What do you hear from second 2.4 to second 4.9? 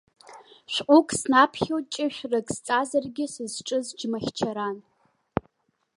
сҵазаргьы, сызҿыз џьмахьчаран.